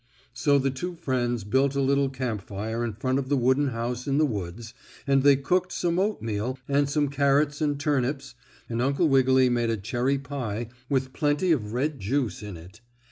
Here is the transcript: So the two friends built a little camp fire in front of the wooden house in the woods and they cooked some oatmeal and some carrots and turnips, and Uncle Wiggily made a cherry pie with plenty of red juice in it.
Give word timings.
So 0.33 0.57
the 0.57 0.71
two 0.71 0.95
friends 0.95 1.43
built 1.43 1.75
a 1.75 1.79
little 1.79 2.09
camp 2.09 2.41
fire 2.41 2.83
in 2.83 2.93
front 2.93 3.19
of 3.19 3.29
the 3.29 3.37
wooden 3.37 3.67
house 3.67 4.07
in 4.07 4.17
the 4.17 4.25
woods 4.25 4.73
and 5.05 5.21
they 5.21 5.35
cooked 5.35 5.71
some 5.71 5.99
oatmeal 5.99 6.57
and 6.67 6.89
some 6.89 7.07
carrots 7.07 7.61
and 7.61 7.79
turnips, 7.79 8.33
and 8.67 8.81
Uncle 8.81 9.07
Wiggily 9.07 9.47
made 9.49 9.69
a 9.69 9.77
cherry 9.77 10.17
pie 10.17 10.69
with 10.89 11.13
plenty 11.13 11.51
of 11.51 11.73
red 11.73 11.99
juice 11.99 12.41
in 12.41 12.57
it. 12.57 12.81